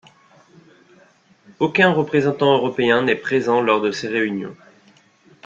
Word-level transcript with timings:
Aucun 1.59 1.91
représentant 1.93 2.53
européen 2.55 3.03
n’est 3.03 3.13
présent 3.15 3.61
lors 3.61 3.81
de 3.81 3.91
ces 3.91 4.07
réunions. 4.07 4.55